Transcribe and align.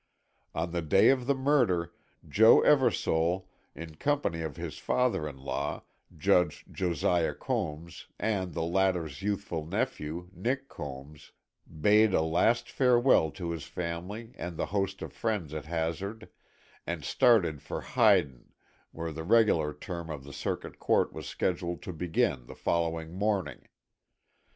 On 0.55 0.71
the 0.71 0.81
day 0.81 1.09
of 1.09 1.27
the 1.27 1.35
murder, 1.35 1.93
Joe 2.27 2.61
Eversole, 2.63 3.45
in 3.75 3.97
company 3.97 4.41
of 4.41 4.55
his 4.55 4.79
father 4.79 5.27
in 5.29 5.37
law, 5.37 5.83
Judge 6.17 6.65
Josiah 6.71 7.35
Combs 7.35 8.07
and 8.19 8.55
the 8.55 8.63
latter's 8.63 9.21
youthful 9.21 9.63
nephew, 9.63 10.31
Nick 10.33 10.67
Combs, 10.67 11.33
bade 11.69 12.15
a 12.15 12.23
last 12.23 12.67
farewell 12.71 13.29
to 13.29 13.51
his 13.51 13.65
family 13.65 14.31
and 14.39 14.57
the 14.57 14.65
host 14.73 15.03
of 15.03 15.13
friends 15.13 15.53
at 15.53 15.65
Hazard 15.65 16.29
and 16.87 17.05
started 17.05 17.61
for 17.61 17.81
Hyden 17.81 18.53
where 18.91 19.11
the 19.11 19.23
regular 19.23 19.71
term 19.71 20.09
of 20.09 20.23
the 20.23 20.33
Circuit 20.33 20.79
Court 20.79 21.13
was 21.13 21.27
scheduled 21.27 21.83
to 21.83 21.93
begin 21.93 22.47
the 22.47 22.55
following 22.55 23.13
morning. 23.13 23.67